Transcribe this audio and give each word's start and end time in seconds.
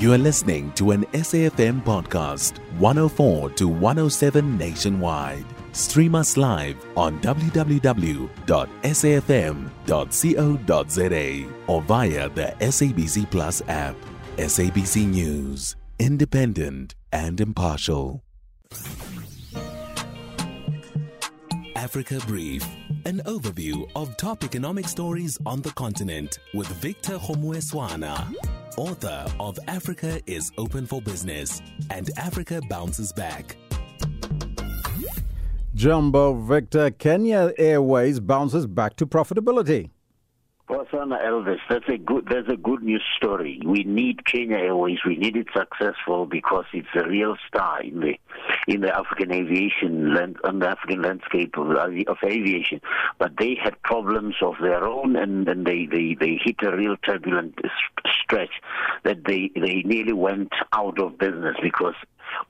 You 0.00 0.12
are 0.14 0.18
listening 0.18 0.72
to 0.76 0.92
an 0.92 1.04
SAFM 1.12 1.84
podcast, 1.84 2.56
104 2.78 3.50
to 3.50 3.68
107 3.68 4.56
nationwide. 4.56 5.44
Stream 5.72 6.14
us 6.14 6.38
live 6.38 6.82
on 6.96 7.20
www.safm.co.za 7.20 7.74
or 11.66 11.82
via 11.82 12.28
the 12.30 12.54
SABC 12.60 13.30
Plus 13.30 13.60
app. 13.68 13.94
SABC 14.38 15.06
News, 15.06 15.76
independent 15.98 16.94
and 17.12 17.38
impartial. 17.38 18.24
Africa 21.76 22.20
Brief, 22.26 22.64
an 23.04 23.20
overview 23.26 23.86
of 23.94 24.16
top 24.16 24.44
economic 24.44 24.88
stories 24.88 25.36
on 25.44 25.60
the 25.60 25.70
continent 25.72 26.38
with 26.54 26.68
Victor 26.68 27.18
Kgomoeswana, 27.18 28.32
author 28.76 29.26
of 29.38 29.58
Africa 29.68 30.20
is 30.26 30.52
Open 30.58 30.86
for 30.86 31.02
Business 31.02 31.60
and 31.90 32.10
Africa 32.16 32.60
Bounces 32.68 33.12
Back. 33.12 33.56
Jumbo 35.74 36.34
Victor, 36.34 36.90
Kenya 36.90 37.52
Airways 37.56 38.20
bounces 38.20 38.66
back 38.66 38.96
to 38.96 39.06
profitability. 39.06 39.90
Wasana 40.68 41.20
Elvis, 41.24 41.58
that's 41.68 41.88
a 41.88 41.98
good 41.98 42.28
that's 42.30 42.48
a 42.48 42.56
good 42.56 42.82
news 42.82 43.02
story. 43.16 43.60
We 43.64 43.82
need 43.82 44.24
Kenya 44.24 44.56
Airways. 44.56 44.98
We 45.04 45.16
need 45.16 45.36
it 45.36 45.48
successful 45.54 46.26
because 46.26 46.64
it's 46.72 46.88
a 46.94 47.08
real 47.08 47.36
star 47.48 47.82
in 47.82 48.00
the 48.00 48.14
in 48.68 48.82
the 48.82 48.96
African 48.96 49.32
aviation 49.32 50.14
land, 50.14 50.36
on 50.44 50.60
the 50.60 50.68
African 50.68 51.02
landscape 51.02 51.56
of, 51.56 51.70
of 51.70 52.16
aviation. 52.24 52.80
But 53.18 53.32
they 53.38 53.56
had 53.62 53.82
problems 53.82 54.36
of 54.42 54.54
their 54.60 54.84
own, 54.84 55.16
and 55.16 55.46
then 55.46 55.64
they, 55.64 55.86
they, 55.90 56.16
they 56.18 56.38
hit 56.42 56.56
a 56.62 56.76
real 56.76 56.96
turbulent 56.98 57.58
stretch 58.30 58.50
that 59.04 59.24
they 59.24 59.50
they 59.54 59.82
nearly 59.84 60.12
went 60.12 60.52
out 60.72 60.98
of 61.00 61.18
business 61.18 61.56
because 61.62 61.94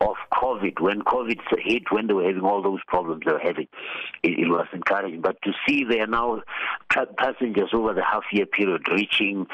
of 0.01 0.15
COVID. 0.41 0.81
When 0.81 1.03
COVID 1.03 1.39
hit, 1.59 1.83
when 1.91 2.07
they 2.07 2.15
were 2.15 2.25
having 2.25 2.43
all 2.43 2.63
those 2.63 2.81
problems 2.87 3.23
they 3.27 3.33
were 3.33 3.39
having, 3.39 3.69
it, 4.23 4.39
it 4.39 4.49
was 4.49 4.67
encouraging. 4.73 5.21
But 5.21 5.41
to 5.43 5.53
see 5.67 5.85
they 5.85 6.01
are 6.01 6.07
now 6.07 6.43
passengers 7.19 7.71
over 7.73 7.95
the 7.95 8.05
half 8.05 8.25
year 8.33 8.47
period 8.47 8.83
reaching 8.91 9.47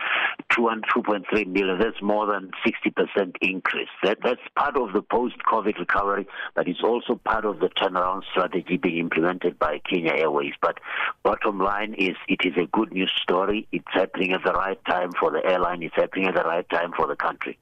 2.3 0.53 1.47
million, 1.47 1.79
that's 1.79 2.01
more 2.03 2.27
than 2.27 2.51
60% 2.67 3.37
increase. 3.41 3.89
That, 4.03 4.19
that's 4.23 4.41
part 4.57 4.77
of 4.77 4.92
the 4.92 5.03
post 5.03 5.37
COVID 5.51 5.79
recovery, 5.79 6.27
but 6.55 6.69
it's 6.69 6.83
also 6.83 7.17
part 7.25 7.45
of 7.45 7.61
the 7.61 7.69
turnaround 7.69 8.23
strategy 8.31 8.77
being 8.77 8.98
implemented 8.98 9.59
by 9.59 9.81
Kenya 9.91 10.12
Airways. 10.12 10.53
But 10.61 10.79
bottom 11.23 11.59
line 11.59 11.95
is 11.95 12.17
it 12.29 12.41
is 12.45 12.55
a 12.57 12.67
good 12.73 12.92
news 12.92 13.12
story. 13.23 13.67
It's 13.73 13.84
happening 13.92 14.33
at 14.33 14.45
the 14.45 14.53
right 14.53 14.79
time 14.87 15.11
for 15.19 15.31
the 15.31 15.45
airline, 15.45 15.83
it's 15.83 15.95
happening 15.97 16.27
at 16.27 16.34
the 16.34 16.45
right 16.45 16.69
time 16.70 16.92
for 16.97 17.07
the 17.07 17.17
country. 17.17 17.59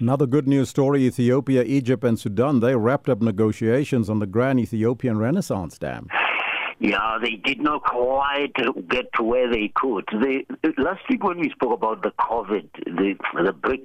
Another 0.00 0.26
good 0.26 0.46
news 0.46 0.68
story 0.68 1.04
Ethiopia, 1.04 1.64
Egypt, 1.64 2.04
and 2.04 2.18
Sudan, 2.18 2.60
they 2.68 2.76
wrapped 2.76 3.08
up 3.08 3.22
negotiations 3.22 4.10
on 4.10 4.18
the 4.18 4.26
Grand 4.26 4.60
Ethiopian 4.60 5.16
Renaissance 5.16 5.78
Dam. 5.78 6.08
Yeah, 6.80 7.18
they 7.20 7.30
did 7.30 7.60
not 7.60 7.82
quite 7.82 8.52
get 8.88 9.06
to 9.14 9.22
where 9.22 9.50
they 9.50 9.72
could. 9.74 10.04
They, 10.22 10.46
last 10.76 11.00
week 11.08 11.24
when 11.24 11.40
we 11.40 11.50
spoke 11.50 11.72
about 11.72 12.02
the 12.02 12.12
COVID, 12.20 12.68
the 12.84 13.14
the 13.34 13.52
BRICS 13.52 13.80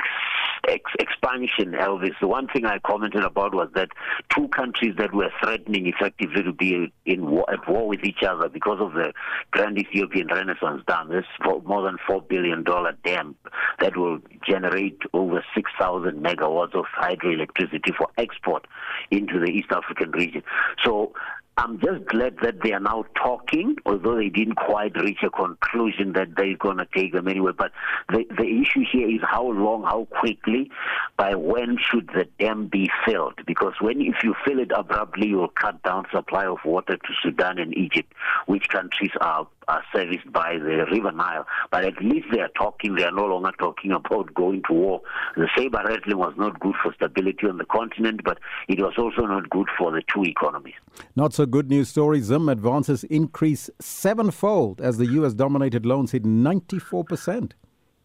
ex- 0.67 0.91
expansion, 0.99 1.71
Elvis, 1.71 2.13
the 2.21 2.27
one 2.27 2.47
thing 2.47 2.65
I 2.65 2.79
commented 2.79 3.23
about 3.23 3.55
was 3.55 3.69
that 3.73 3.89
two 4.35 4.47
countries 4.49 4.95
that 4.97 5.13
were 5.13 5.31
threatening 5.41 5.87
effectively 5.87 6.43
to 6.43 6.53
be 6.53 6.93
in 7.05 7.29
war, 7.29 7.45
at 7.51 7.67
war 7.67 7.87
with 7.87 8.03
each 8.03 8.21
other 8.27 8.49
because 8.49 8.79
of 8.79 8.93
the 8.93 9.11
Grand 9.51 9.77
Ethiopian 9.77 10.27
Renaissance 10.27 10.83
Dam, 10.87 11.09
this 11.09 11.25
more 11.65 11.83
than 11.83 11.97
four 12.05 12.21
billion 12.21 12.63
dollar 12.63 12.95
dam 13.03 13.35
that 13.79 13.97
will 13.97 14.19
generate 14.63 15.01
over 15.13 15.43
six 15.55 15.71
thousand 15.79 16.23
megawatts 16.23 16.75
of 16.75 16.85
hydroelectricity 16.97 17.95
for 17.97 18.07
export 18.17 18.65
into 19.11 19.39
the 19.39 19.51
East 19.51 19.71
African 19.71 20.11
region. 20.11 20.43
So 20.83 21.13
I'm 21.55 21.79
just 21.79 22.05
glad 22.07 22.37
that 22.41 22.63
they 22.63 22.71
are 22.73 22.79
now 22.79 23.05
talking, 23.15 23.75
although 23.85 24.15
they 24.15 24.29
didn't 24.29 24.55
quite 24.55 24.95
reach 24.99 25.19
a 25.23 25.29
conclusion 25.29 26.13
that 26.13 26.29
they're 26.35 26.57
going 26.57 26.77
to 26.77 26.87
take 26.95 27.13
them 27.13 27.27
anywhere. 27.27 27.53
But 27.53 27.71
the, 28.09 28.25
the 28.35 28.61
issue 28.61 28.83
here 28.91 29.07
is 29.07 29.21
how 29.21 29.51
long, 29.51 29.83
how 29.83 30.07
quickly, 30.19 30.71
by 31.15 31.35
when 31.35 31.77
should 31.77 32.07
the 32.07 32.27
dam 32.39 32.67
be 32.67 32.89
filled? 33.05 33.39
Because 33.45 33.73
when 33.81 34.01
if 34.01 34.23
you 34.23 34.33
fill 34.43 34.59
it 34.59 34.71
abruptly, 34.75 35.27
you'll 35.27 35.49
cut 35.49 35.83
down 35.83 36.05
supply 36.11 36.45
of 36.45 36.57
water 36.65 36.97
to 36.97 37.13
Sudan 37.21 37.59
and 37.59 37.77
Egypt, 37.77 38.11
which 38.47 38.67
countries 38.69 39.11
are 39.21 39.45
are 39.67 39.83
serviced 39.93 40.31
by 40.31 40.53
the 40.53 40.85
River 40.91 41.11
Nile. 41.11 41.45
But 41.71 41.85
at 41.85 42.01
least 42.01 42.27
they 42.31 42.39
are 42.39 42.51
talking. 42.57 42.95
They 42.95 43.03
are 43.03 43.11
no 43.11 43.25
longer 43.25 43.51
talking 43.59 43.91
about 43.91 44.33
going 44.33 44.63
to 44.67 44.73
war. 44.73 45.01
The 45.35 45.47
saber 45.57 45.81
rattling 45.85 46.17
was 46.17 46.33
not 46.37 46.59
good 46.59 46.75
for 46.81 46.93
stability 46.93 47.47
on 47.47 47.57
the 47.57 47.65
continent, 47.65 48.21
but 48.23 48.39
it 48.67 48.79
was 48.79 48.93
also 48.97 49.25
not 49.25 49.49
good 49.49 49.67
for 49.77 49.91
the 49.91 50.01
two 50.13 50.23
economies. 50.23 50.75
Not 51.15 51.33
so 51.33 51.45
good 51.45 51.69
news 51.69 51.89
story. 51.89 52.21
Zim 52.21 52.49
advances 52.49 53.03
increase 53.05 53.69
sevenfold 53.79 54.81
as 54.81 54.97
the 54.97 55.05
U.S. 55.07 55.33
dominated 55.33 55.85
loans 55.85 56.11
hit 56.11 56.23
94%. 56.23 57.51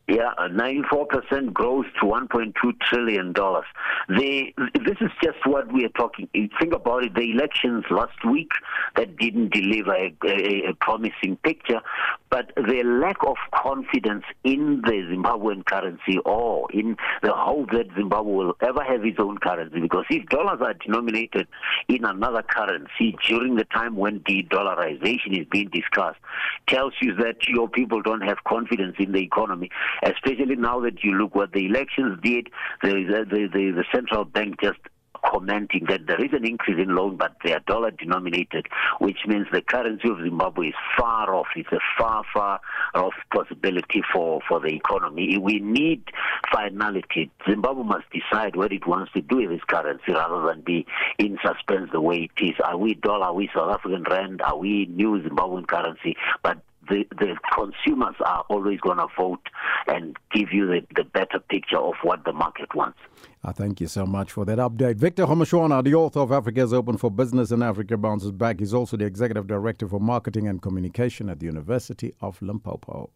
Yeah, 0.08 0.32
94% 0.41 1.52
growth 1.52 1.84
to 2.00 2.06
1.2 2.06 2.54
trillion 2.80 3.34
dollars. 3.34 3.66
This 4.08 4.96
is 5.02 5.10
just 5.22 5.36
what 5.44 5.70
we 5.70 5.84
are 5.84 5.91
talking. 5.91 6.30
Think 6.32 6.72
about 6.72 7.04
it. 7.04 7.14
The 7.14 7.30
elections 7.30 7.84
last 7.91 8.24
week 8.24 8.50
that 8.97 9.18
didn't 9.18 9.52
deliver 9.52 9.92
a, 9.94 10.16
a, 10.24 10.70
a 10.70 10.74
promising 10.80 11.36
picture, 11.44 11.82
but 12.30 12.52
the 12.56 12.82
lack 12.84 13.18
of 13.22 13.36
confidence 13.54 14.24
in 14.44 14.80
the 14.86 14.92
Zimbabwean 15.12 15.66
currency 15.66 16.16
or 16.24 16.72
in 16.72 16.97
the 17.22 17.34
hope 17.34 17.70
that 17.72 17.88
Zimbabwe 17.94 18.32
will 18.32 18.56
ever 18.62 18.82
have 18.82 19.04
its 19.04 19.18
own 19.20 19.36
currency. 19.36 19.78
Because 19.78 20.06
if 20.08 20.26
dollars 20.30 20.60
are 20.62 20.72
denominated 20.72 21.47
in 21.88 22.06
another 22.06 22.42
currency 22.42 23.14
during 23.28 23.56
the 23.56 23.64
time 23.64 23.94
when 23.94 24.22
de-dollarization 24.24 25.38
is 25.38 25.47
being 25.50 25.68
discussed, 25.68 26.18
tells 26.66 26.94
you 27.02 27.14
that 27.16 27.47
your 27.47 27.68
people 27.68 28.00
don't 28.00 28.22
have 28.22 28.38
confidence 28.44 28.97
in 28.98 29.12
the 29.12 29.20
economy 29.20 29.70
especially 30.03 30.56
now 30.56 30.81
that 30.81 31.03
you 31.03 31.12
look 31.12 31.34
what 31.34 31.53
the 31.53 31.66
elections 31.66 32.19
did. 32.22 32.48
The, 32.82 32.91
the, 32.91 33.48
the, 33.53 33.72
the 33.72 33.84
central 33.92 34.25
bank 34.25 34.60
just 34.62 34.78
commenting 35.25 35.86
that 35.88 36.06
there 36.06 36.22
is 36.25 36.32
an 36.32 36.47
increase 36.47 36.78
in 36.78 36.94
loan, 36.94 37.16
but 37.16 37.36
they 37.44 37.53
are 37.53 37.60
dollar 37.60 37.91
denominated, 37.91 38.66
which 39.00 39.19
means 39.26 39.47
the 39.53 39.62
currency 39.62 40.09
of 40.09 40.19
Zimbabwe 40.22 40.69
is 40.69 40.75
far 40.97 41.34
off. 41.34 41.48
It's 41.56 41.70
a 41.72 41.78
far, 41.98 42.25
far 42.32 42.60
off 42.94 43.14
possibility 43.32 44.03
for, 44.12 44.41
for 44.48 44.60
the 44.60 44.69
economy. 44.69 45.38
We 45.38 45.60
need 45.60 46.04
finality. 46.53 47.30
Zimbabwe 47.48 47.84
must 47.84 48.06
decide 48.10 48.56
what 48.56 48.72
it 48.72 48.86
wants 48.86 49.12
to 49.12 49.20
do 49.20 49.36
with 49.36 49.50
its 49.50 49.65
currency 49.65 50.12
rather 50.12 50.47
than 50.47 50.62
be 50.62 50.86
in 51.19 51.38
suspense 51.44 51.91
the 51.92 52.00
way 52.00 52.28
it 52.36 52.44
is. 52.44 52.54
Are 52.65 52.76
we 52.76 52.94
dollar? 52.94 53.26
Are 53.26 53.34
we 53.34 53.50
South 53.54 53.75
African 53.75 54.04
rand? 54.09 54.41
Are 54.42 54.56
we 54.56 54.86
new 54.86 55.20
Zimbabwean 55.20 55.66
currency? 55.66 56.16
But 56.42 56.59
the, 56.88 57.04
the 57.19 57.37
consumers 57.54 58.15
are 58.25 58.44
always 58.49 58.81
going 58.81 58.99
to 58.99 59.06
vote 59.16 59.41
and 59.87 60.16
give 60.32 60.53
you 60.53 60.66
the, 60.66 60.81
the 60.97 61.04
better 61.04 61.38
picture 61.49 61.78
of 61.78 61.94
what 62.03 62.25
the 62.25 62.32
market 62.32 62.75
wants. 62.75 62.99
Uh, 63.44 63.53
thank 63.53 63.81
you 63.81 63.87
so 63.87 64.04
much 64.04 64.32
for 64.32 64.44
that 64.44 64.59
update. 64.59 64.97
Victor 64.97 65.27
Kgomoeswana, 65.27 65.82
the 65.84 65.94
author 65.94 66.21
of 66.21 66.32
Africa 66.32 66.62
is 66.62 66.72
Open 66.72 66.97
for 66.97 67.10
Business 67.10 67.50
and 67.50 67.62
Africa 67.62 67.97
Bounces 67.97 68.32
Back, 68.32 68.60
is 68.60 68.75
also 68.75 68.97
the 68.97 69.04
Executive 69.04 69.47
Director 69.47 69.87
for 69.88 70.00
Marketing 70.00 70.48
and 70.48 70.60
Communication 70.60 71.28
at 71.28 71.38
the 71.38 71.47
University 71.47 72.15
of 72.21 72.41
Limpopo. 72.43 73.10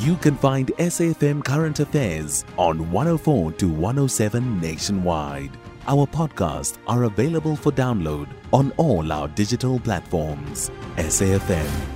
You 0.00 0.16
can 0.16 0.36
find 0.36 0.68
SAFM 0.76 1.42
Current 1.42 1.80
Affairs 1.80 2.44
on 2.58 2.90
104 2.92 3.52
to 3.52 3.68
107 3.68 4.60
nationwide. 4.60 5.50
Our 5.88 6.06
podcasts 6.06 6.78
are 6.86 7.04
available 7.04 7.56
for 7.56 7.72
download 7.72 8.28
on 8.52 8.72
all 8.76 9.10
our 9.10 9.28
digital 9.28 9.80
platforms. 9.80 10.70
SAFM 10.96 11.95